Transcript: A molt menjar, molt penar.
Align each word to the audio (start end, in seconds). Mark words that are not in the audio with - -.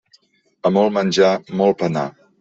A 0.69 0.71
molt 0.77 0.95
menjar, 0.95 1.29
molt 1.59 1.77
penar. 1.83 2.07